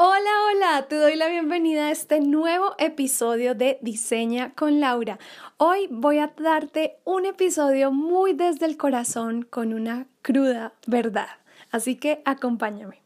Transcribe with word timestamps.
Hola, 0.00 0.30
hola, 0.46 0.86
te 0.86 0.94
doy 0.94 1.16
la 1.16 1.26
bienvenida 1.26 1.86
a 1.86 1.90
este 1.90 2.20
nuevo 2.20 2.76
episodio 2.78 3.56
de 3.56 3.80
Diseña 3.82 4.52
con 4.54 4.78
Laura. 4.78 5.18
Hoy 5.56 5.88
voy 5.90 6.20
a 6.20 6.30
darte 6.38 6.98
un 7.02 7.26
episodio 7.26 7.90
muy 7.90 8.32
desde 8.32 8.66
el 8.66 8.76
corazón 8.76 9.42
con 9.42 9.74
una 9.74 10.06
cruda 10.22 10.72
verdad, 10.86 11.26
así 11.72 11.96
que 11.96 12.22
acompáñame. 12.24 13.02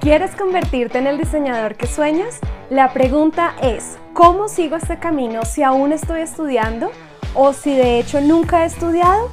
¿Quieres 0.00 0.34
convertirte 0.34 0.96
en 0.96 1.08
el 1.08 1.18
diseñador 1.18 1.74
que 1.74 1.86
sueñas? 1.86 2.40
La 2.70 2.94
pregunta 2.94 3.54
es, 3.60 3.98
¿cómo 4.14 4.48
sigo 4.48 4.76
este 4.76 4.98
camino 4.98 5.44
si 5.44 5.62
aún 5.62 5.92
estoy 5.92 6.22
estudiando 6.22 6.90
o 7.34 7.52
si 7.52 7.76
de 7.76 7.98
hecho 7.98 8.18
nunca 8.22 8.62
he 8.62 8.66
estudiado? 8.66 9.30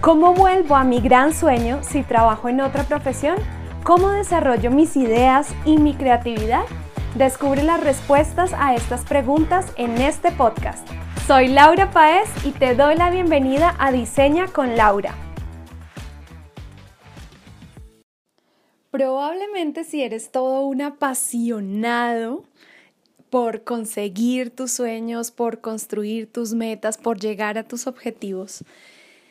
¿Cómo 0.00 0.34
vuelvo 0.34 0.76
a 0.76 0.84
mi 0.84 1.00
gran 1.00 1.34
sueño 1.34 1.82
si 1.82 2.04
trabajo 2.04 2.48
en 2.48 2.60
otra 2.60 2.84
profesión? 2.84 3.38
¿Cómo 3.86 4.10
desarrollo 4.10 4.72
mis 4.72 4.96
ideas 4.96 5.54
y 5.64 5.78
mi 5.78 5.94
creatividad? 5.94 6.64
Descubre 7.14 7.62
las 7.62 7.80
respuestas 7.80 8.52
a 8.52 8.74
estas 8.74 9.04
preguntas 9.04 9.72
en 9.76 9.98
este 9.98 10.32
podcast. 10.32 10.84
Soy 11.28 11.46
Laura 11.46 11.92
Paez 11.92 12.28
y 12.44 12.50
te 12.50 12.74
doy 12.74 12.96
la 12.96 13.10
bienvenida 13.10 13.76
a 13.78 13.92
Diseña 13.92 14.48
con 14.48 14.76
Laura. 14.76 15.14
Probablemente 18.90 19.84
si 19.84 20.02
eres 20.02 20.32
todo 20.32 20.66
un 20.66 20.82
apasionado 20.82 22.42
por 23.30 23.62
conseguir 23.62 24.50
tus 24.50 24.72
sueños, 24.72 25.30
por 25.30 25.60
construir 25.60 26.26
tus 26.32 26.54
metas, 26.54 26.98
por 26.98 27.20
llegar 27.20 27.56
a 27.56 27.62
tus 27.62 27.86
objetivos, 27.86 28.64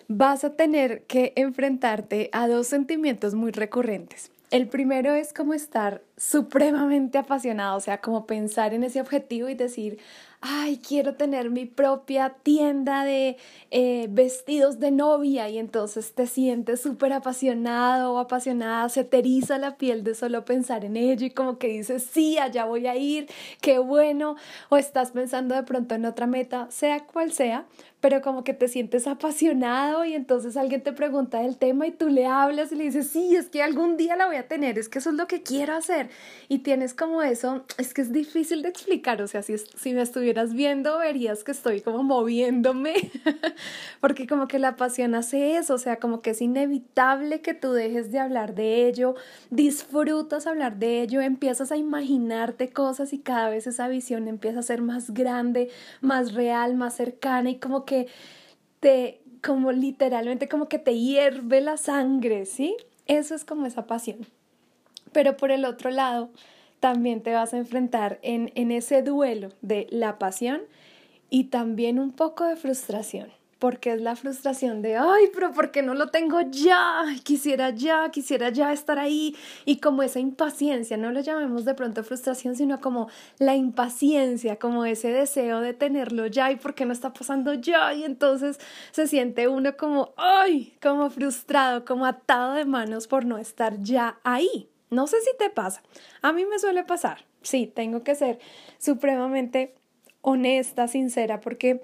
vas 0.07 0.45
a 0.45 0.55
tener 0.55 1.03
que 1.07 1.33
enfrentarte 1.35 2.29
a 2.31 2.47
dos 2.47 2.67
sentimientos 2.67 3.35
muy 3.35 3.51
recurrentes. 3.51 4.31
El 4.51 4.67
primero 4.67 5.15
es 5.15 5.33
como 5.33 5.53
estar 5.53 6.03
supremamente 6.17 7.17
apasionado, 7.17 7.77
o 7.77 7.79
sea, 7.79 7.99
como 7.99 8.25
pensar 8.25 8.73
en 8.73 8.83
ese 8.83 9.01
objetivo 9.01 9.49
y 9.49 9.55
decir, 9.55 9.99
ay, 10.47 10.77
quiero 10.77 11.15
tener 11.15 11.49
mi 11.49 11.65
propia 11.65 12.35
tienda 12.43 13.03
de 13.03 13.37
eh, 13.71 14.05
vestidos 14.11 14.79
de 14.79 14.91
novia. 14.91 15.49
Y 15.49 15.57
entonces 15.57 16.13
te 16.13 16.27
sientes 16.27 16.81
súper 16.81 17.13
apasionado 17.13 18.13
o 18.13 18.19
apasionada, 18.19 18.87
se 18.89 19.03
te 19.03 19.19
eriza 19.19 19.57
la 19.57 19.77
piel 19.77 20.03
de 20.03 20.13
solo 20.13 20.45
pensar 20.45 20.85
en 20.85 20.97
ello 20.97 21.25
y 21.25 21.31
como 21.31 21.57
que 21.57 21.67
dices, 21.67 22.07
sí, 22.11 22.37
allá 22.37 22.65
voy 22.65 22.85
a 22.85 22.95
ir, 22.95 23.27
qué 23.59 23.79
bueno, 23.79 24.35
o 24.69 24.77
estás 24.77 25.11
pensando 25.11 25.55
de 25.55 25.63
pronto 25.63 25.95
en 25.95 26.05
otra 26.05 26.27
meta, 26.27 26.67
sea 26.69 27.05
cual 27.07 27.31
sea, 27.31 27.65
pero 28.05 28.21
como 28.21 28.43
que 28.43 28.53
te 28.53 28.67
sientes 28.67 29.07
apasionado 29.07 30.05
y 30.05 30.13
entonces 30.13 30.57
alguien 30.57 30.83
te 30.83 30.93
pregunta 30.93 31.39
del 31.39 31.57
tema 31.57 31.87
y 31.87 31.91
tú 31.91 32.07
le 32.07 32.27
hablas 32.27 32.71
y 32.71 32.75
le 32.75 32.83
dices, 32.83 33.07
sí, 33.07 33.35
es 33.35 33.49
que 33.49 33.63
algún 33.63 33.97
día 33.97 34.15
la 34.15 34.27
voy 34.27 34.35
a 34.35 34.47
tener, 34.47 34.77
es 34.77 34.89
que 34.89 34.99
eso 34.99 35.09
es 35.09 35.15
lo 35.15 35.25
que 35.27 35.41
quiero 35.41 35.73
hacer 35.73 36.09
y 36.47 36.59
tienes 36.59 36.93
como 36.93 37.23
eso, 37.23 37.65
es 37.79 37.95
que 37.95 38.03
es 38.03 38.13
difícil 38.13 38.61
de 38.61 38.69
explicar, 38.69 39.23
o 39.23 39.27
sea, 39.27 39.41
si, 39.41 39.57
si 39.57 39.93
me 39.93 40.01
viendo 40.53 40.99
verías 40.99 41.43
que 41.43 41.51
estoy 41.51 41.81
como 41.81 42.03
moviéndome, 42.03 43.11
porque 44.01 44.27
como 44.27 44.47
que 44.47 44.59
la 44.59 44.75
pasión 44.75 45.15
hace 45.15 45.55
eso, 45.57 45.75
o 45.75 45.77
sea, 45.77 45.97
como 45.99 46.21
que 46.21 46.31
es 46.31 46.41
inevitable 46.41 47.41
que 47.41 47.53
tú 47.53 47.71
dejes 47.71 48.11
de 48.11 48.19
hablar 48.19 48.53
de 48.53 48.87
ello, 48.87 49.15
disfrutas 49.49 50.45
hablar 50.45 50.77
de 50.77 51.01
ello, 51.01 51.21
empiezas 51.21 51.71
a 51.71 51.77
imaginarte 51.77 52.71
cosas 52.71 53.13
y 53.13 53.19
cada 53.19 53.49
vez 53.49 53.65
esa 53.67 53.87
visión 53.87 54.27
empieza 54.27 54.59
a 54.59 54.63
ser 54.63 54.81
más 54.81 55.11
grande, 55.11 55.69
más 56.01 56.33
real, 56.33 56.75
más 56.75 56.95
cercana 56.95 57.49
y 57.49 57.55
como 57.55 57.85
que 57.85 58.07
te, 58.79 59.21
como 59.41 59.71
literalmente 59.71 60.47
como 60.47 60.67
que 60.67 60.79
te 60.79 60.97
hierve 60.97 61.61
la 61.61 61.77
sangre, 61.77 62.45
¿sí? 62.45 62.75
Eso 63.07 63.35
es 63.35 63.45
como 63.45 63.65
esa 63.65 63.87
pasión. 63.87 64.27
Pero 65.11 65.37
por 65.37 65.51
el 65.51 65.65
otro 65.65 65.91
lado, 65.91 66.29
también 66.79 67.21
te 67.21 67.33
vas 67.33 67.53
a 67.53 67.57
enfrentar 67.57 68.19
en, 68.21 68.51
en 68.55 68.71
ese 68.71 69.01
duelo 69.01 69.49
de 69.61 69.87
la 69.89 70.19
pasión 70.19 70.61
y 71.29 71.45
también 71.45 71.99
un 71.99 72.11
poco 72.11 72.45
de 72.45 72.55
frustración 72.55 73.29
porque 73.59 73.93
es 73.93 74.01
la 74.01 74.15
frustración 74.15 74.81
de, 74.81 74.97
ay, 74.97 75.29
pero 75.33 75.51
¿por 75.51 75.71
qué 75.71 75.81
no 75.81 75.93
lo 75.93 76.09
tengo 76.09 76.39
ya? 76.41 77.03
Quisiera 77.23 77.69
ya, 77.71 78.11
quisiera 78.11 78.49
ya 78.49 78.73
estar 78.73 78.99
ahí. 78.99 79.35
Y 79.65 79.77
como 79.77 80.03
esa 80.03 80.19
impaciencia, 80.19 80.97
no 80.97 81.11
lo 81.11 81.21
llamemos 81.21 81.65
de 81.65 81.73
pronto 81.73 82.03
frustración, 82.03 82.55
sino 82.55 82.79
como 82.81 83.09
la 83.39 83.55
impaciencia, 83.55 84.57
como 84.57 84.85
ese 84.85 85.11
deseo 85.11 85.61
de 85.61 85.73
tenerlo 85.73 86.27
ya 86.27 86.51
y 86.51 86.57
por 86.57 86.75
qué 86.75 86.85
no 86.85 86.93
está 86.93 87.13
pasando 87.13 87.53
ya. 87.53 87.93
Y 87.93 88.03
entonces 88.03 88.59
se 88.91 89.07
siente 89.07 89.47
uno 89.47 89.77
como, 89.77 90.13
ay, 90.17 90.75
como 90.81 91.09
frustrado, 91.09 91.85
como 91.85 92.05
atado 92.05 92.53
de 92.53 92.65
manos 92.65 93.07
por 93.07 93.25
no 93.25 93.37
estar 93.37 93.81
ya 93.81 94.19
ahí. 94.23 94.69
No 94.89 95.07
sé 95.07 95.17
si 95.21 95.35
te 95.37 95.49
pasa. 95.49 95.83
A 96.21 96.31
mí 96.31 96.45
me 96.45 96.59
suele 96.59 96.83
pasar. 96.83 97.25
Sí, 97.41 97.71
tengo 97.73 98.03
que 98.03 98.15
ser 98.15 98.39
supremamente 98.77 99.75
honesta, 100.21 100.87
sincera, 100.87 101.39
porque 101.39 101.81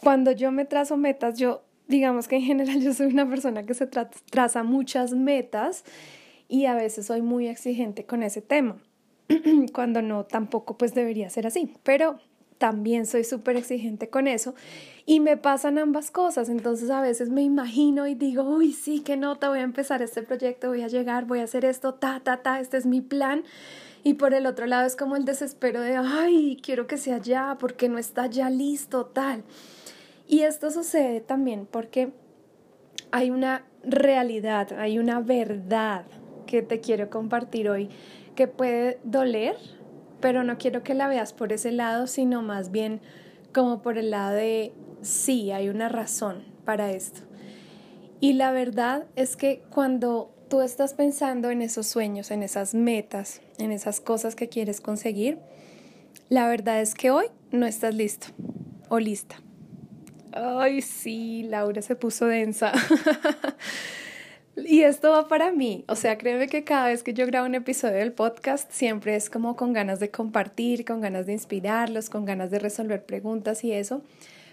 cuando 0.00 0.32
yo 0.32 0.50
me 0.50 0.64
trazo 0.64 0.96
metas, 0.96 1.38
yo 1.38 1.62
digamos 1.88 2.28
que 2.28 2.36
en 2.36 2.42
general 2.42 2.80
yo 2.82 2.92
soy 2.94 3.06
una 3.06 3.28
persona 3.28 3.64
que 3.64 3.74
se 3.74 3.86
traza 3.86 4.62
muchas 4.62 5.12
metas 5.12 5.84
y 6.48 6.66
a 6.66 6.74
veces 6.74 7.06
soy 7.06 7.22
muy 7.22 7.48
exigente 7.48 8.06
con 8.06 8.22
ese 8.22 8.40
tema, 8.40 8.78
cuando 9.72 10.02
no 10.02 10.24
tampoco 10.24 10.76
pues 10.78 10.94
debería 10.94 11.28
ser 11.30 11.46
así, 11.46 11.74
pero 11.82 12.18
también 12.58 13.06
soy 13.06 13.24
súper 13.24 13.56
exigente 13.56 14.08
con 14.08 14.28
eso 14.28 14.54
y 15.04 15.20
me 15.20 15.36
pasan 15.36 15.78
ambas 15.78 16.10
cosas, 16.10 16.48
entonces 16.48 16.90
a 16.90 17.00
veces 17.00 17.30
me 17.30 17.42
imagino 17.42 18.06
y 18.06 18.14
digo, 18.14 18.42
uy, 18.42 18.72
sí, 18.72 19.00
qué 19.00 19.16
nota, 19.16 19.48
voy 19.48 19.60
a 19.60 19.62
empezar 19.62 20.02
este 20.02 20.22
proyecto, 20.22 20.68
voy 20.68 20.82
a 20.82 20.88
llegar, 20.88 21.26
voy 21.26 21.40
a 21.40 21.44
hacer 21.44 21.64
esto, 21.64 21.94
ta, 21.94 22.20
ta, 22.20 22.42
ta, 22.42 22.58
este 22.58 22.76
es 22.76 22.86
mi 22.86 23.00
plan. 23.00 23.44
Y 24.02 24.14
por 24.14 24.34
el 24.34 24.46
otro 24.46 24.66
lado 24.66 24.86
es 24.86 24.94
como 24.94 25.16
el 25.16 25.24
desespero 25.24 25.80
de, 25.80 25.96
ay, 25.96 26.58
quiero 26.62 26.86
que 26.86 26.96
sea 26.96 27.18
ya, 27.18 27.56
porque 27.58 27.88
no 27.88 27.98
está 27.98 28.26
ya 28.26 28.50
listo, 28.50 29.06
tal. 29.06 29.42
Y 30.28 30.40
esto 30.40 30.70
sucede 30.70 31.20
también 31.20 31.66
porque 31.70 32.12
hay 33.10 33.30
una 33.30 33.64
realidad, 33.84 34.72
hay 34.78 34.98
una 34.98 35.20
verdad 35.20 36.04
que 36.46 36.62
te 36.62 36.80
quiero 36.80 37.10
compartir 37.10 37.68
hoy 37.68 37.90
que 38.34 38.48
puede 38.48 38.98
doler, 39.04 39.56
pero 40.20 40.44
no 40.44 40.58
quiero 40.58 40.82
que 40.82 40.94
la 40.94 41.08
veas 41.08 41.32
por 41.32 41.52
ese 41.52 41.72
lado, 41.72 42.06
sino 42.06 42.42
más 42.42 42.70
bien 42.70 43.00
como 43.52 43.82
por 43.82 43.98
el 43.98 44.10
lado 44.10 44.34
de 44.34 44.72
sí, 45.02 45.50
hay 45.50 45.68
una 45.68 45.88
razón 45.88 46.44
para 46.64 46.90
esto. 46.90 47.20
Y 48.20 48.34
la 48.34 48.50
verdad 48.50 49.06
es 49.14 49.36
que 49.36 49.62
cuando 49.70 50.34
tú 50.48 50.60
estás 50.60 50.94
pensando 50.94 51.50
en 51.50 51.62
esos 51.62 51.86
sueños, 51.86 52.30
en 52.30 52.42
esas 52.42 52.74
metas, 52.74 53.40
en 53.58 53.72
esas 53.72 54.00
cosas 54.00 54.34
que 54.34 54.48
quieres 54.48 54.80
conseguir, 54.80 55.38
la 56.28 56.48
verdad 56.48 56.80
es 56.80 56.94
que 56.94 57.10
hoy 57.10 57.26
no 57.50 57.66
estás 57.66 57.94
listo 57.94 58.28
o 58.88 58.98
lista. 58.98 59.36
Ay, 60.32 60.82
sí, 60.82 61.44
Laura 61.44 61.82
se 61.82 61.96
puso 61.96 62.26
densa. 62.26 62.72
y 64.56 64.82
esto 64.82 65.10
va 65.10 65.28
para 65.28 65.52
mí. 65.52 65.84
O 65.88 65.96
sea, 65.96 66.16
créeme 66.16 66.48
que 66.48 66.64
cada 66.64 66.88
vez 66.88 67.02
que 67.02 67.12
yo 67.12 67.26
grabo 67.26 67.46
un 67.46 67.54
episodio 67.54 67.96
del 67.96 68.12
podcast, 68.12 68.70
siempre 68.72 69.14
es 69.14 69.28
como 69.28 69.56
con 69.56 69.72
ganas 69.72 70.00
de 70.00 70.10
compartir, 70.10 70.84
con 70.84 71.00
ganas 71.00 71.26
de 71.26 71.32
inspirarlos, 71.32 72.08
con 72.08 72.24
ganas 72.24 72.50
de 72.50 72.58
resolver 72.58 73.04
preguntas 73.04 73.64
y 73.64 73.72
eso. 73.72 74.02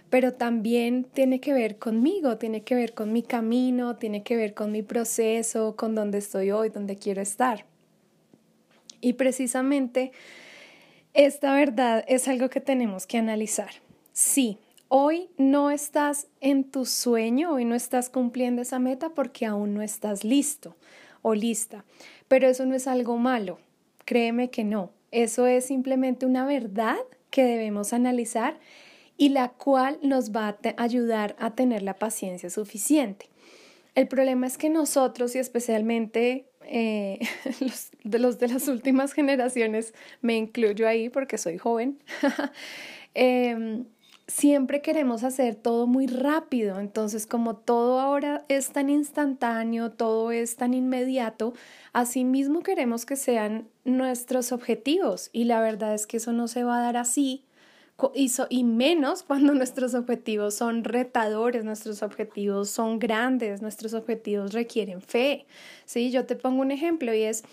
Pero 0.09 0.33
también 0.33 1.05
tiene 1.05 1.39
que 1.39 1.53
ver 1.53 1.77
conmigo, 1.77 2.37
tiene 2.37 2.63
que 2.63 2.75
ver 2.75 2.93
con 2.93 3.13
mi 3.13 3.23
camino, 3.23 3.95
tiene 3.95 4.23
que 4.23 4.35
ver 4.35 4.53
con 4.53 4.71
mi 4.71 4.83
proceso, 4.83 5.75
con 5.75 5.95
dónde 5.95 6.17
estoy 6.19 6.51
hoy, 6.51 6.69
dónde 6.69 6.97
quiero 6.97 7.21
estar. 7.21 7.65
Y 9.01 9.13
precisamente 9.13 10.11
esta 11.13 11.53
verdad 11.55 12.03
es 12.07 12.27
algo 12.27 12.49
que 12.49 12.59
tenemos 12.59 13.07
que 13.07 13.17
analizar. 13.17 13.69
Sí, 14.11 14.59
Hoy 14.95 15.31
no 15.39 15.71
estás 15.71 16.27
en 16.39 16.69
tu 16.69 16.85
sueño, 16.85 17.53
hoy 17.53 17.65
no 17.65 17.73
estás 17.73 18.11
cumpliendo 18.11 18.61
esa 18.61 18.77
meta 18.77 19.09
porque 19.09 19.47
aún 19.47 19.73
no 19.73 19.81
estás 19.81 20.23
listo 20.23 20.75
o 21.23 21.33
lista. 21.33 21.83
Pero 22.27 22.47
eso 22.47 22.67
no 22.67 22.75
es 22.75 22.85
algo 22.85 23.17
malo, 23.17 23.57
créeme 24.05 24.51
que 24.51 24.63
no. 24.63 24.91
Eso 25.09 25.47
es 25.47 25.65
simplemente 25.65 26.27
una 26.27 26.45
verdad 26.45 26.97
que 27.31 27.43
debemos 27.43 27.91
analizar 27.91 28.59
y 29.17 29.29
la 29.29 29.49
cual 29.49 29.97
nos 30.03 30.29
va 30.29 30.49
a 30.49 30.57
ayudar 30.77 31.35
a 31.39 31.55
tener 31.55 31.81
la 31.81 31.95
paciencia 31.95 32.51
suficiente. 32.51 33.31
El 33.95 34.07
problema 34.07 34.45
es 34.45 34.59
que 34.59 34.69
nosotros 34.69 35.35
y 35.35 35.39
especialmente 35.39 36.45
eh, 36.67 37.17
los, 38.19 38.37
de 38.37 38.47
las 38.47 38.67
últimas 38.67 39.13
generaciones, 39.15 39.95
me 40.21 40.37
incluyo 40.37 40.87
ahí 40.87 41.09
porque 41.09 41.39
soy 41.39 41.57
joven, 41.57 41.97
eh, 43.15 43.85
siempre 44.27 44.81
queremos 44.81 45.23
hacer 45.23 45.55
todo 45.55 45.87
muy 45.87 46.07
rápido, 46.07 46.79
entonces 46.79 47.27
como 47.27 47.55
todo 47.55 47.99
ahora 47.99 48.45
es 48.47 48.71
tan 48.71 48.89
instantáneo, 48.89 49.91
todo 49.91 50.31
es 50.31 50.55
tan 50.55 50.73
inmediato, 50.73 51.53
asimismo 51.91 52.63
queremos 52.63 53.05
que 53.05 53.15
sean 53.15 53.67
nuestros 53.83 54.51
objetivos 54.51 55.29
y 55.33 55.43
la 55.43 55.59
verdad 55.61 55.93
es 55.93 56.07
que 56.07 56.17
eso 56.17 56.31
no 56.31 56.47
se 56.47 56.63
va 56.63 56.77
a 56.77 56.81
dar 56.81 56.97
así 56.97 57.43
y, 58.49 58.63
menos 58.63 59.23
cuando 59.27 59.53
nuestros 59.53 59.93
objetivos 59.93 60.55
son 60.55 60.83
retadores, 60.83 61.63
nuestros 61.63 62.03
objetivos 62.03 62.69
son 62.69 62.99
grandes, 62.99 63.61
nuestros 63.61 63.93
objetivos 63.93 64.53
requieren 64.53 65.01
fe. 65.01 65.45
Sí, 65.85 66.11
yo 66.11 66.25
te 66.25 66.35
pongo 66.35 66.61
un 66.61 66.71
ejemplo 66.71 67.13
y 67.13 67.23
es 67.23 67.43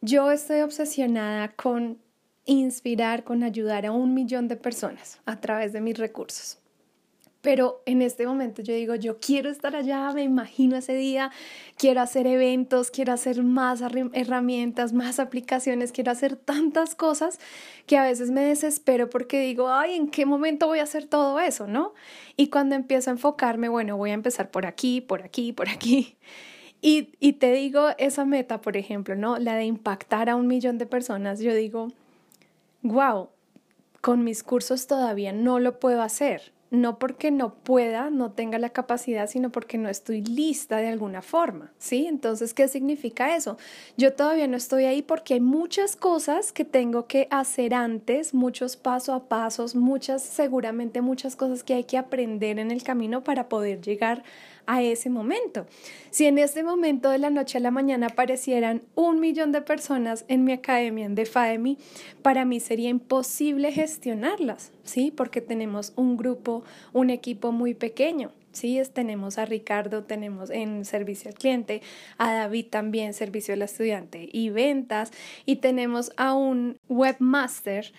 Yo 0.00 0.30
estoy 0.30 0.60
obsesionada 0.60 1.52
con 1.52 1.98
inspirar, 2.46 3.24
con 3.24 3.42
ayudar 3.42 3.84
a 3.86 3.92
un 3.92 4.14
millón 4.14 4.48
de 4.48 4.56
personas 4.56 5.20
a 5.26 5.40
través 5.40 5.72
de 5.72 5.80
mis 5.80 5.98
recursos. 5.98 6.58
Pero 7.46 7.80
en 7.86 8.02
este 8.02 8.26
momento 8.26 8.60
yo 8.60 8.74
digo, 8.74 8.96
yo 8.96 9.20
quiero 9.20 9.50
estar 9.50 9.76
allá, 9.76 10.10
me 10.12 10.24
imagino 10.24 10.76
ese 10.76 10.94
día, 10.94 11.30
quiero 11.76 12.00
hacer 12.00 12.26
eventos, 12.26 12.90
quiero 12.90 13.12
hacer 13.12 13.44
más 13.44 13.80
herramientas, 14.14 14.92
más 14.92 15.20
aplicaciones, 15.20 15.92
quiero 15.92 16.10
hacer 16.10 16.34
tantas 16.34 16.96
cosas 16.96 17.38
que 17.86 17.98
a 17.98 18.02
veces 18.02 18.32
me 18.32 18.40
desespero 18.40 19.08
porque 19.08 19.40
digo, 19.40 19.68
ay, 19.68 19.94
¿en 19.94 20.08
qué 20.08 20.26
momento 20.26 20.66
voy 20.66 20.80
a 20.80 20.82
hacer 20.82 21.06
todo 21.06 21.38
eso, 21.38 21.68
no? 21.68 21.94
Y 22.36 22.48
cuando 22.48 22.74
empiezo 22.74 23.10
a 23.10 23.12
enfocarme, 23.12 23.68
bueno, 23.68 23.96
voy 23.96 24.10
a 24.10 24.14
empezar 24.14 24.50
por 24.50 24.66
aquí, 24.66 25.00
por 25.00 25.22
aquí, 25.22 25.52
por 25.52 25.68
aquí. 25.68 26.16
Y, 26.82 27.10
y 27.20 27.34
te 27.34 27.52
digo 27.52 27.90
esa 27.96 28.24
meta, 28.24 28.60
por 28.60 28.76
ejemplo, 28.76 29.14
¿no? 29.14 29.38
La 29.38 29.54
de 29.54 29.64
impactar 29.66 30.28
a 30.30 30.34
un 30.34 30.48
millón 30.48 30.78
de 30.78 30.86
personas, 30.86 31.38
yo 31.38 31.54
digo, 31.54 31.92
wow, 32.88 33.28
con 34.00 34.24
mis 34.24 34.42
cursos 34.42 34.86
todavía 34.86 35.32
no 35.32 35.58
lo 35.58 35.78
puedo 35.78 36.02
hacer 36.02 36.52
no 36.70 36.98
porque 36.98 37.30
no 37.30 37.54
pueda, 37.54 38.10
no 38.10 38.32
tenga 38.32 38.58
la 38.58 38.70
capacidad, 38.70 39.28
sino 39.28 39.50
porque 39.50 39.78
no 39.78 39.88
estoy 39.88 40.22
lista 40.22 40.78
de 40.78 40.88
alguna 40.88 41.22
forma, 41.22 41.72
¿sí? 41.78 42.06
Entonces, 42.06 42.54
¿qué 42.54 42.68
significa 42.68 43.36
eso? 43.36 43.56
Yo 43.96 44.14
todavía 44.14 44.48
no 44.48 44.56
estoy 44.56 44.84
ahí 44.84 45.02
porque 45.02 45.34
hay 45.34 45.40
muchas 45.40 45.96
cosas 45.96 46.52
que 46.52 46.64
tengo 46.64 47.06
que 47.06 47.28
hacer 47.30 47.74
antes, 47.74 48.34
muchos 48.34 48.76
paso 48.76 49.12
a 49.14 49.28
pasos, 49.28 49.74
muchas, 49.74 50.22
seguramente 50.22 51.00
muchas 51.00 51.36
cosas 51.36 51.62
que 51.62 51.74
hay 51.74 51.84
que 51.84 51.98
aprender 51.98 52.58
en 52.58 52.70
el 52.70 52.82
camino 52.82 53.22
para 53.22 53.48
poder 53.48 53.80
llegar 53.80 54.18
a 54.18 54.24
ese 54.82 55.10
momento. 55.10 55.66
Si 56.10 56.26
en 56.26 56.38
este 56.38 56.62
momento 56.62 57.10
de 57.10 57.18
la 57.18 57.30
noche 57.30 57.58
a 57.58 57.60
la 57.60 57.70
mañana 57.70 58.08
aparecieran 58.08 58.82
un 58.94 59.20
millón 59.20 59.52
de 59.52 59.62
personas 59.62 60.24
en 60.28 60.44
mi 60.44 60.52
academia 60.52 61.08
de 61.08 61.26
FAEMI, 61.26 61.78
para 62.22 62.44
mí 62.44 62.60
sería 62.60 62.88
imposible 62.88 63.72
gestionarlas, 63.72 64.72
¿sí? 64.84 65.12
Porque 65.14 65.40
tenemos 65.40 65.92
un 65.96 66.16
grupo, 66.16 66.64
un 66.92 67.10
equipo 67.10 67.52
muy 67.52 67.74
pequeño. 67.74 68.32
Sí, 68.52 68.80
tenemos 68.90 69.36
a 69.36 69.44
Ricardo, 69.44 70.04
tenemos 70.04 70.48
en 70.48 70.86
servicio 70.86 71.28
al 71.28 71.34
cliente, 71.34 71.82
a 72.16 72.32
David 72.32 72.68
también, 72.70 73.12
servicio 73.12 73.52
al 73.52 73.60
estudiante 73.60 74.30
y 74.32 74.48
ventas, 74.48 75.12
y 75.44 75.56
tenemos 75.56 76.10
a 76.16 76.32
un 76.32 76.78
webmaster 76.88 77.92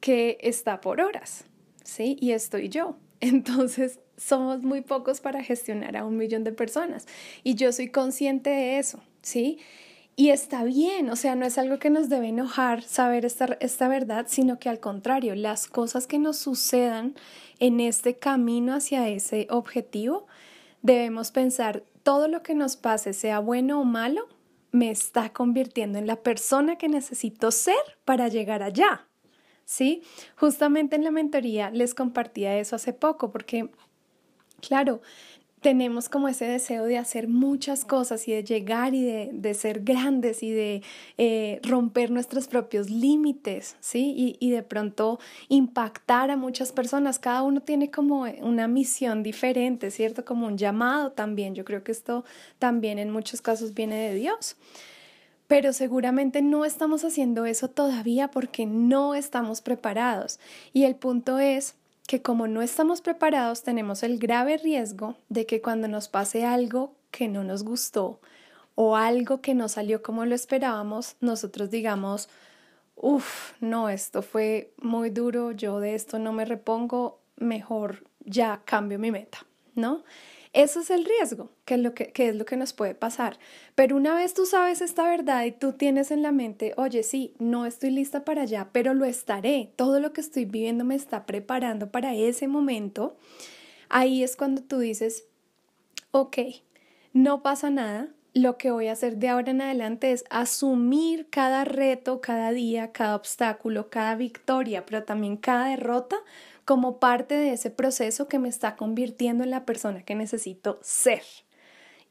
que 0.00 0.38
está 0.40 0.80
por 0.80 1.00
horas, 1.00 1.44
¿sí? 1.84 2.16
Y 2.20 2.32
estoy 2.32 2.68
yo. 2.68 2.96
Entonces, 3.20 4.00
somos 4.22 4.62
muy 4.62 4.82
pocos 4.82 5.20
para 5.20 5.42
gestionar 5.42 5.96
a 5.96 6.04
un 6.04 6.16
millón 6.16 6.44
de 6.44 6.52
personas. 6.52 7.06
Y 7.42 7.54
yo 7.54 7.72
soy 7.72 7.88
consciente 7.88 8.50
de 8.50 8.78
eso, 8.78 9.00
¿sí? 9.22 9.58
Y 10.14 10.28
está 10.28 10.62
bien, 10.64 11.08
o 11.08 11.16
sea, 11.16 11.34
no 11.34 11.46
es 11.46 11.56
algo 11.56 11.78
que 11.78 11.88
nos 11.88 12.08
debe 12.08 12.28
enojar 12.28 12.82
saber 12.82 13.24
esta, 13.24 13.56
esta 13.60 13.88
verdad, 13.88 14.26
sino 14.28 14.58
que 14.58 14.68
al 14.68 14.78
contrario, 14.78 15.34
las 15.34 15.66
cosas 15.66 16.06
que 16.06 16.18
nos 16.18 16.36
sucedan 16.36 17.14
en 17.58 17.80
este 17.80 18.16
camino 18.18 18.74
hacia 18.74 19.08
ese 19.08 19.46
objetivo, 19.50 20.26
debemos 20.82 21.30
pensar, 21.30 21.82
todo 22.02 22.28
lo 22.28 22.42
que 22.42 22.54
nos 22.54 22.76
pase, 22.76 23.14
sea 23.14 23.38
bueno 23.38 23.80
o 23.80 23.84
malo, 23.84 24.28
me 24.70 24.90
está 24.90 25.32
convirtiendo 25.32 25.98
en 25.98 26.06
la 26.06 26.16
persona 26.16 26.76
que 26.76 26.88
necesito 26.88 27.50
ser 27.50 27.76
para 28.04 28.28
llegar 28.28 28.62
allá. 28.62 29.06
¿Sí? 29.64 30.02
Justamente 30.36 30.96
en 30.96 31.04
la 31.04 31.10
mentoría 31.10 31.70
les 31.70 31.94
compartía 31.94 32.58
eso 32.58 32.76
hace 32.76 32.92
poco 32.92 33.30
porque 33.30 33.70
Claro, 34.66 35.02
tenemos 35.60 36.08
como 36.08 36.28
ese 36.28 36.44
deseo 36.44 36.84
de 36.84 36.98
hacer 36.98 37.28
muchas 37.28 37.84
cosas 37.84 38.26
y 38.28 38.32
de 38.32 38.44
llegar 38.44 38.94
y 38.94 39.04
de, 39.04 39.54
ser 39.54 39.82
grandes 39.82 40.42
y 40.42 40.50
de 40.50 40.82
eh, 41.18 41.60
romper 41.62 42.10
nuestros 42.10 42.48
propios 42.48 42.90
límites, 42.90 43.76
¿sí? 43.80 44.12
Y, 44.16 44.36
y, 44.40 44.50
de 44.50 44.62
pronto 44.62 45.18
impactar 45.48 46.30
a 46.30 46.36
muchas 46.36 46.72
personas. 46.72 47.18
Cada 47.18 47.42
uno 47.42 47.60
tiene 47.60 47.90
como 47.90 48.22
una 48.40 48.68
misión 48.68 49.22
diferente, 49.22 49.90
¿cierto? 49.90 50.24
Como 50.24 50.46
un 50.46 50.58
llamado 50.58 51.12
también. 51.12 51.54
Yo 51.54 51.64
creo 51.64 51.82
que 51.82 51.92
esto 51.92 52.24
también 52.58 52.98
en 52.98 53.10
muchos 53.10 53.40
casos 53.40 53.74
viene 53.74 53.96
de 53.96 54.14
Dios. 54.14 54.56
Pero 55.46 55.72
seguramente 55.72 56.42
no 56.42 56.64
estamos 56.64 57.04
haciendo 57.04 57.46
eso 57.46 57.68
todavía 57.68 58.30
porque 58.30 58.66
no 58.66 59.14
estamos 59.14 59.60
preparados. 59.60 60.40
Y 60.72 60.84
el 60.84 60.96
punto 60.96 61.38
es 61.38 61.74
que 62.06 62.22
como 62.22 62.46
no 62.46 62.62
estamos 62.62 63.00
preparados 63.00 63.62
tenemos 63.62 64.02
el 64.02 64.18
grave 64.18 64.58
riesgo 64.58 65.16
de 65.28 65.46
que 65.46 65.60
cuando 65.60 65.88
nos 65.88 66.08
pase 66.08 66.44
algo 66.44 66.94
que 67.10 67.28
no 67.28 67.44
nos 67.44 67.62
gustó 67.62 68.20
o 68.74 68.96
algo 68.96 69.40
que 69.40 69.54
no 69.54 69.68
salió 69.68 70.02
como 70.02 70.24
lo 70.24 70.34
esperábamos, 70.34 71.16
nosotros 71.20 71.70
digamos, 71.70 72.28
uff, 72.96 73.52
no, 73.60 73.88
esto 73.88 74.22
fue 74.22 74.72
muy 74.78 75.10
duro, 75.10 75.52
yo 75.52 75.80
de 75.80 75.94
esto 75.94 76.18
no 76.18 76.32
me 76.32 76.44
repongo, 76.44 77.20
mejor 77.36 78.04
ya 78.20 78.62
cambio 78.64 78.98
mi 78.98 79.10
meta, 79.10 79.46
¿no? 79.74 80.04
Eso 80.52 80.80
es 80.80 80.90
el 80.90 81.06
riesgo, 81.06 81.50
que 81.64 81.74
es, 81.74 81.80
lo 81.80 81.94
que, 81.94 82.12
es 82.14 82.36
lo 82.36 82.44
que 82.44 82.58
nos 82.58 82.74
puede 82.74 82.94
pasar. 82.94 83.38
Pero 83.74 83.96
una 83.96 84.14
vez 84.14 84.34
tú 84.34 84.44
sabes 84.44 84.82
esta 84.82 85.08
verdad 85.08 85.44
y 85.44 85.52
tú 85.52 85.72
tienes 85.72 86.10
en 86.10 86.20
la 86.20 86.30
mente, 86.30 86.74
oye, 86.76 87.02
sí, 87.02 87.34
no 87.38 87.64
estoy 87.64 87.90
lista 87.90 88.24
para 88.24 88.42
allá, 88.42 88.68
pero 88.70 88.92
lo 88.92 89.06
estaré, 89.06 89.72
todo 89.76 89.98
lo 89.98 90.12
que 90.12 90.20
estoy 90.20 90.44
viviendo 90.44 90.84
me 90.84 90.94
está 90.94 91.24
preparando 91.24 91.90
para 91.90 92.14
ese 92.14 92.48
momento, 92.48 93.16
ahí 93.88 94.22
es 94.22 94.36
cuando 94.36 94.62
tú 94.62 94.78
dices, 94.78 95.24
ok, 96.10 96.36
no 97.14 97.42
pasa 97.42 97.70
nada, 97.70 98.08
lo 98.34 98.56
que 98.56 98.70
voy 98.70 98.88
a 98.88 98.92
hacer 98.92 99.18
de 99.18 99.28
ahora 99.28 99.50
en 99.50 99.60
adelante 99.60 100.12
es 100.12 100.24
asumir 100.30 101.28
cada 101.28 101.64
reto, 101.64 102.20
cada 102.20 102.50
día, 102.50 102.92
cada 102.92 103.14
obstáculo, 103.14 103.90
cada 103.90 104.14
victoria, 104.14 104.86
pero 104.86 105.04
también 105.04 105.36
cada 105.36 105.68
derrota 105.68 106.16
como 106.64 106.98
parte 106.98 107.34
de 107.34 107.52
ese 107.52 107.70
proceso 107.70 108.28
que 108.28 108.38
me 108.38 108.48
está 108.48 108.76
convirtiendo 108.76 109.44
en 109.44 109.50
la 109.50 109.66
persona 109.66 110.02
que 110.02 110.14
necesito 110.14 110.78
ser. 110.82 111.22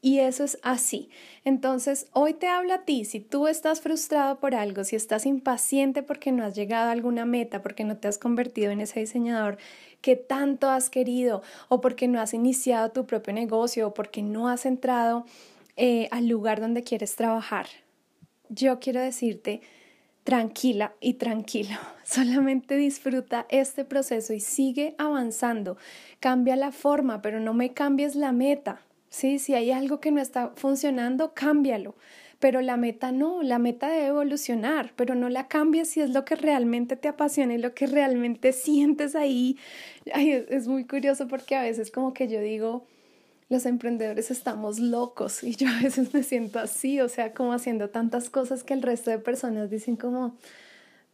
Y 0.04 0.18
eso 0.18 0.42
es 0.42 0.58
así. 0.62 1.10
Entonces, 1.44 2.08
hoy 2.12 2.34
te 2.34 2.48
hablo 2.48 2.74
a 2.74 2.84
ti, 2.84 3.04
si 3.04 3.20
tú 3.20 3.46
estás 3.46 3.80
frustrado 3.80 4.40
por 4.40 4.54
algo, 4.56 4.82
si 4.82 4.96
estás 4.96 5.26
impaciente 5.26 6.02
porque 6.02 6.32
no 6.32 6.44
has 6.44 6.56
llegado 6.56 6.88
a 6.88 6.92
alguna 6.92 7.24
meta, 7.24 7.62
porque 7.62 7.84
no 7.84 7.96
te 7.96 8.08
has 8.08 8.18
convertido 8.18 8.72
en 8.72 8.80
ese 8.80 8.98
diseñador 8.98 9.58
que 10.00 10.16
tanto 10.16 10.68
has 10.68 10.90
querido, 10.90 11.42
o 11.68 11.80
porque 11.80 12.08
no 12.08 12.20
has 12.20 12.34
iniciado 12.34 12.90
tu 12.90 13.06
propio 13.06 13.32
negocio, 13.32 13.86
o 13.86 13.94
porque 13.94 14.22
no 14.22 14.48
has 14.48 14.66
entrado 14.66 15.24
eh, 15.76 16.08
al 16.10 16.28
lugar 16.28 16.60
donde 16.60 16.82
quieres 16.82 17.16
trabajar, 17.16 17.66
yo 18.48 18.78
quiero 18.80 19.00
decirte 19.00 19.62
tranquila 20.24 20.94
y 21.00 21.14
tranquilo. 21.14 21.76
Solamente 22.04 22.76
disfruta 22.76 23.46
este 23.48 23.84
proceso 23.84 24.32
y 24.32 24.40
sigue 24.40 24.94
avanzando. 24.98 25.76
Cambia 26.20 26.56
la 26.56 26.72
forma, 26.72 27.22
pero 27.22 27.40
no 27.40 27.54
me 27.54 27.72
cambies 27.72 28.14
la 28.14 28.32
meta. 28.32 28.82
¿sí? 29.08 29.38
Si 29.38 29.54
hay 29.54 29.70
algo 29.70 30.00
que 30.00 30.10
no 30.10 30.20
está 30.20 30.52
funcionando, 30.56 31.34
cámbialo. 31.34 31.94
Pero 32.38 32.60
la 32.60 32.76
meta 32.76 33.12
no, 33.12 33.42
la 33.42 33.60
meta 33.60 33.88
debe 33.88 34.06
evolucionar, 34.06 34.92
pero 34.96 35.14
no 35.14 35.28
la 35.28 35.46
cambies 35.46 35.90
si 35.90 36.00
es 36.00 36.10
lo 36.10 36.24
que 36.24 36.34
realmente 36.34 36.96
te 36.96 37.06
apasiona 37.06 37.54
y 37.54 37.58
lo 37.58 37.72
que 37.72 37.86
realmente 37.86 38.52
sientes 38.52 39.14
ahí. 39.14 39.56
es 40.06 40.66
muy 40.66 40.84
curioso 40.84 41.28
porque 41.28 41.54
a 41.54 41.62
veces 41.62 41.92
como 41.92 42.12
que 42.12 42.26
yo 42.26 42.40
digo, 42.40 42.84
los 43.52 43.66
emprendedores 43.66 44.30
estamos 44.30 44.80
locos 44.80 45.44
y 45.44 45.54
yo 45.54 45.68
a 45.68 45.82
veces 45.82 46.12
me 46.12 46.22
siento 46.22 46.58
así, 46.58 47.00
o 47.00 47.08
sea, 47.08 47.32
como 47.32 47.52
haciendo 47.52 47.90
tantas 47.90 48.30
cosas 48.30 48.64
que 48.64 48.74
el 48.74 48.82
resto 48.82 49.10
de 49.10 49.18
personas 49.18 49.70
dicen 49.70 49.96
como, 49.96 50.34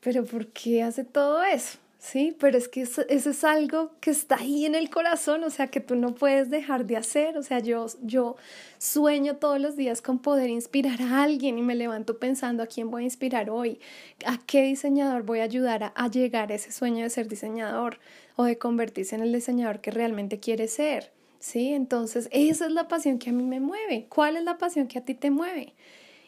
pero 0.01 0.25
¿por 0.25 0.47
qué 0.47 0.83
hace 0.83 1.05
todo 1.05 1.43
eso? 1.43 1.79
Sí, 1.99 2.37
pero 2.39 2.57
es 2.57 2.69
que 2.69 2.83
eso, 2.83 3.03
es 3.09 3.43
algo 3.43 3.91
que 4.01 4.13
está 4.13 4.37
ahí 4.37 4.67
en 4.67 4.77
el 4.77 4.89
corazón, 4.89 5.43
o 5.43 5.51
sea, 5.51 5.67
que 5.67 5.81
tú 5.81 5.97
no 5.97 6.15
puedes 6.15 6.49
dejar 6.49 6.87
de 6.87 6.97
hacer, 6.97 7.37
o 7.37 7.43
sea, 7.43 7.59
yo, 7.59 7.87
yo 8.03 8.37
sueño 8.79 9.37
todos 9.37 9.61
los 9.61 9.77
días 9.77 10.01
con 10.01 10.21
poder 10.21 10.49
inspirar 10.49 11.03
a 11.03 11.25
alguien 11.25 11.59
y 11.59 11.63
me 11.63 11.75
levanto 11.75 12.21
pensando 12.21 12.63
a 12.63 12.69
quién 12.69 12.89
voy 12.89 13.03
a 13.03 13.07
inspirar 13.07 13.51
hoy, 13.51 13.81
a 14.25 14.39
qué 14.47 14.63
diseñador 14.63 15.25
voy 15.25 15.41
a 15.41 15.45
ayudar 15.45 15.83
a, 15.83 15.89
a 15.89 16.09
llegar 16.09 16.53
a 16.53 16.55
ese 16.55 16.71
sueño 16.71 17.03
de 17.03 17.11
ser 17.11 17.27
diseñador 17.27 17.99
o 18.37 18.45
de 18.45 18.59
convertirse 18.59 19.17
en 19.17 19.23
el 19.23 19.33
diseñador 19.33 19.81
que 19.81 19.91
realmente 19.91 20.39
quiere 20.39 20.69
ser. 20.69 21.18
¿Sí? 21.39 21.73
Entonces, 21.73 22.29
esa 22.33 22.67
es 22.67 22.73
la 22.73 22.89
pasión 22.89 23.19
que 23.19 23.31
a 23.31 23.33
mí 23.33 23.45
me 23.45 23.61
mueve. 23.61 24.07
¿Cuál 24.09 24.37
es 24.37 24.45
la 24.45 24.59
pasión 24.59 24.89
que 24.89 24.99
a 24.99 25.05
ti 25.05 25.15
te 25.15 25.31
mueve? 25.31 25.75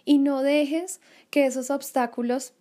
Y 0.05 0.19
no 0.19 0.43
dejes 0.43 1.01
que 1.31 1.47
esos 1.47 1.71
obstáculos 1.71 2.53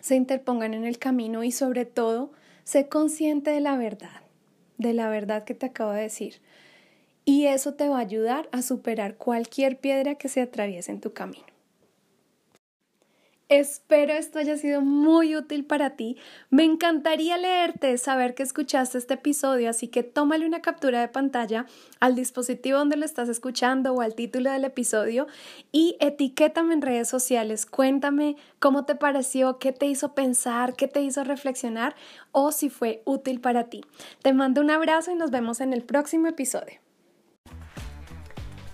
se 0.00 0.14
interpongan 0.14 0.74
en 0.74 0.84
el 0.84 0.98
camino 0.98 1.44
y 1.44 1.52
sobre 1.52 1.84
todo, 1.84 2.30
sé 2.64 2.88
consciente 2.88 3.50
de 3.50 3.60
la 3.60 3.76
verdad, 3.76 4.22
de 4.76 4.94
la 4.94 5.08
verdad 5.08 5.44
que 5.44 5.54
te 5.54 5.66
acabo 5.66 5.92
de 5.92 6.02
decir. 6.02 6.40
Y 7.24 7.46
eso 7.46 7.74
te 7.74 7.88
va 7.88 7.98
a 7.98 8.00
ayudar 8.00 8.48
a 8.52 8.62
superar 8.62 9.16
cualquier 9.16 9.78
piedra 9.78 10.14
que 10.14 10.28
se 10.28 10.40
atraviese 10.40 10.92
en 10.92 11.00
tu 11.00 11.12
camino. 11.12 11.57
Espero 13.48 14.12
esto 14.12 14.38
haya 14.38 14.58
sido 14.58 14.82
muy 14.82 15.34
útil 15.34 15.64
para 15.64 15.96
ti. 15.96 16.18
Me 16.50 16.64
encantaría 16.64 17.38
leerte, 17.38 17.96
saber 17.96 18.34
que 18.34 18.42
escuchaste 18.42 18.98
este 18.98 19.14
episodio, 19.14 19.70
así 19.70 19.88
que 19.88 20.02
tómale 20.02 20.46
una 20.46 20.60
captura 20.60 21.00
de 21.00 21.08
pantalla 21.08 21.64
al 21.98 22.14
dispositivo 22.14 22.76
donde 22.76 22.98
lo 22.98 23.06
estás 23.06 23.30
escuchando 23.30 23.94
o 23.94 24.02
al 24.02 24.14
título 24.14 24.50
del 24.50 24.66
episodio 24.66 25.28
y 25.72 25.96
etiquétame 25.98 26.74
en 26.74 26.82
redes 26.82 27.08
sociales. 27.08 27.64
Cuéntame 27.64 28.36
cómo 28.58 28.84
te 28.84 28.96
pareció, 28.96 29.58
qué 29.58 29.72
te 29.72 29.86
hizo 29.86 30.14
pensar, 30.14 30.76
qué 30.76 30.86
te 30.86 31.00
hizo 31.00 31.24
reflexionar 31.24 31.96
o 32.32 32.52
si 32.52 32.68
fue 32.68 33.00
útil 33.06 33.40
para 33.40 33.70
ti. 33.70 33.80
Te 34.20 34.34
mando 34.34 34.60
un 34.60 34.70
abrazo 34.70 35.10
y 35.10 35.14
nos 35.14 35.30
vemos 35.30 35.62
en 35.62 35.72
el 35.72 35.82
próximo 35.82 36.28
episodio. 36.28 36.87